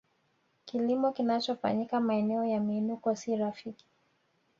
[0.65, 3.85] Kilimo kinachofanyika maeneo ya miinuko si rafiki